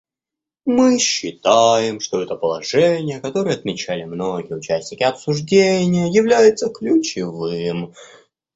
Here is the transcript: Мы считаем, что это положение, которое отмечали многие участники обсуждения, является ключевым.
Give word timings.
Мы 0.65 0.97
считаем, 0.97 1.99
что 1.99 2.23
это 2.23 2.35
положение, 2.35 3.19
которое 3.21 3.53
отмечали 3.53 4.03
многие 4.03 4.55
участники 4.55 5.03
обсуждения, 5.03 6.09
является 6.11 6.69
ключевым. 6.69 7.93